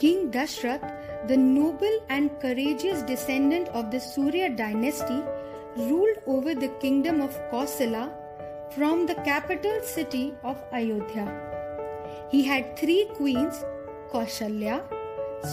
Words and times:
Dashrath, 0.00 1.28
the 1.28 1.36
noble 1.36 2.00
and 2.08 2.30
courageous 2.40 3.02
descendant 3.02 3.68
of 3.68 3.90
the 3.90 4.00
Surya 4.00 4.50
dynasty, 4.50 5.22
ruled 5.76 6.18
over 6.26 6.54
the 6.54 6.68
kingdom 6.80 7.20
of 7.20 7.38
Kosala 7.50 8.12
from 8.72 9.06
the 9.06 9.14
capital 9.14 9.80
city 9.82 10.34
of 10.42 10.62
Ayodhya. 10.72 12.28
He 12.30 12.42
had 12.42 12.76
three 12.76 13.08
queens 13.14 13.64
Kaushalya, 14.10 14.82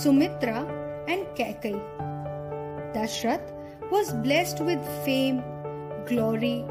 Sumitra, 0.02 0.68
and 1.08 1.26
Kaikeyi. 1.36 1.80
Dashrath 2.94 3.54
was 3.92 4.14
blessed 4.14 4.60
with 4.62 4.80
fame, 5.06 5.44
glory, 6.08 6.66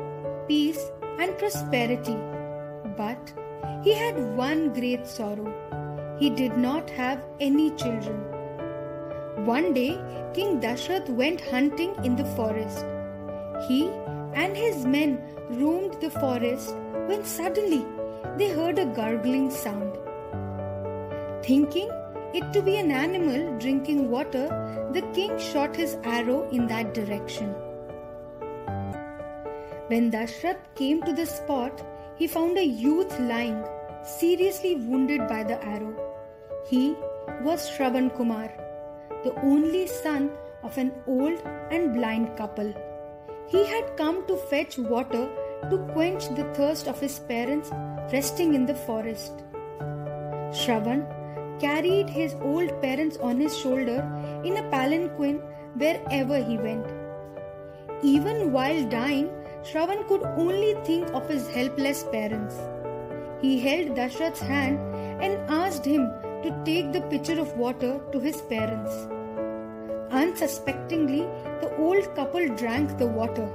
peace, 0.48 0.90
and 1.18 1.36
prosperity. 1.38 2.16
But 2.96 3.32
he 3.82 3.92
had 3.92 4.36
one 4.36 4.72
great 4.72 5.06
sorrow. 5.06 5.79
He 6.20 6.28
did 6.28 6.56
not 6.56 6.90
have 6.90 7.24
any 7.40 7.70
children. 7.70 8.18
One 9.46 9.72
day, 9.72 9.98
King 10.34 10.60
Dashrath 10.60 11.08
went 11.08 11.40
hunting 11.40 11.94
in 12.04 12.14
the 12.14 12.26
forest. 12.36 12.84
He 13.66 13.88
and 14.34 14.54
his 14.56 14.84
men 14.84 15.18
roamed 15.48 15.94
the 16.00 16.10
forest 16.10 16.76
when 17.06 17.24
suddenly 17.24 17.86
they 18.36 18.50
heard 18.50 18.78
a 18.78 18.84
gurgling 18.84 19.50
sound. 19.50 19.96
Thinking 21.42 21.88
it 22.34 22.52
to 22.52 22.60
be 22.60 22.76
an 22.76 22.90
animal 22.90 23.58
drinking 23.58 24.10
water, 24.10 24.46
the 24.92 25.02
king 25.14 25.38
shot 25.38 25.74
his 25.74 25.96
arrow 26.04 26.48
in 26.50 26.66
that 26.66 26.92
direction. 26.92 27.54
When 29.88 30.10
Dashrath 30.10 30.60
came 30.74 31.02
to 31.02 31.14
the 31.14 31.26
spot, 31.26 31.82
he 32.16 32.26
found 32.26 32.58
a 32.58 32.64
youth 32.64 33.18
lying, 33.18 33.64
seriously 34.04 34.76
wounded 34.76 35.26
by 35.26 35.42
the 35.42 35.64
arrow. 35.64 36.09
He 36.66 36.94
was 37.42 37.68
Shravan 37.70 38.14
Kumar, 38.16 38.50
the 39.24 39.34
only 39.42 39.86
son 39.86 40.30
of 40.62 40.76
an 40.78 40.92
old 41.06 41.40
and 41.70 41.94
blind 41.94 42.36
couple. 42.36 42.74
He 43.48 43.66
had 43.66 43.96
come 43.96 44.26
to 44.26 44.36
fetch 44.36 44.78
water 44.78 45.28
to 45.70 45.78
quench 45.92 46.28
the 46.28 46.44
thirst 46.54 46.86
of 46.86 47.00
his 47.00 47.18
parents 47.18 47.70
resting 48.12 48.54
in 48.54 48.66
the 48.66 48.74
forest. 48.74 49.44
Shravan 50.52 51.06
carried 51.60 52.08
his 52.08 52.34
old 52.42 52.80
parents 52.80 53.16
on 53.18 53.40
his 53.40 53.56
shoulder 53.58 54.00
in 54.44 54.56
a 54.56 54.70
palanquin 54.70 55.40
wherever 55.76 56.42
he 56.42 56.56
went. 56.58 56.86
Even 58.02 58.52
while 58.52 58.88
dying, 58.88 59.28
Shravan 59.62 60.06
could 60.08 60.22
only 60.22 60.74
think 60.84 61.08
of 61.12 61.28
his 61.28 61.48
helpless 61.48 62.04
parents. 62.04 62.56
He 63.42 63.60
held 63.60 63.96
Dashrath's 63.96 64.40
hand 64.40 64.78
and 65.22 65.38
asked 65.50 65.84
him 65.84 66.10
to 66.42 66.50
take 66.64 66.92
the 66.92 67.02
pitcher 67.02 67.38
of 67.40 67.56
water 67.56 68.00
to 68.12 68.20
his 68.20 68.40
parents. 68.42 68.92
Unsuspectingly, 70.10 71.22
the 71.60 71.74
old 71.78 72.14
couple 72.14 72.46
drank 72.56 72.98
the 72.98 73.06
water. 73.06 73.48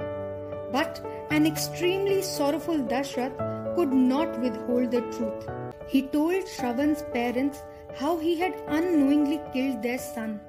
But 0.72 1.00
an 1.30 1.46
extremely 1.46 2.22
sorrowful 2.22 2.78
Dashrath 2.78 3.36
could 3.76 3.92
not 3.92 4.40
withhold 4.40 4.90
the 4.90 5.02
truth. 5.12 5.48
He 5.88 6.02
told 6.02 6.44
Shravan's 6.44 7.02
parents 7.12 7.62
how 7.94 8.16
he 8.18 8.38
had 8.38 8.54
unknowingly 8.68 9.40
killed 9.52 9.82
their 9.82 9.98
son. 9.98 10.40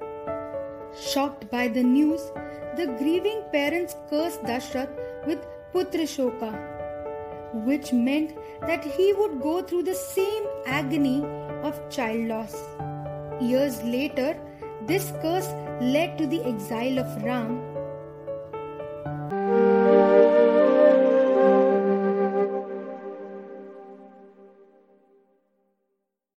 Shocked 1.00 1.50
by 1.52 1.68
the 1.68 1.84
news, 1.84 2.22
the 2.78 2.88
grieving 2.98 3.44
parents 3.52 3.96
cursed 4.10 4.42
Dashrath 4.44 4.90
with 5.26 5.46
Putrashoka, 5.74 6.52
which 7.66 7.92
meant 7.94 8.36
that 8.62 8.84
he 8.84 9.14
would 9.14 9.42
go 9.42 9.62
through 9.62 9.84
the 9.84 9.96
same 9.96 10.44
agony 10.66 11.22
of 11.64 11.90
child 11.90 12.28
loss. 12.28 12.56
Years 13.42 13.84
later, 13.84 14.38
this 14.86 15.12
curse 15.22 15.50
led 15.82 16.18
to 16.18 16.28
the 16.28 16.44
exile 16.44 17.00
of 17.00 17.24
Ram 17.24 17.60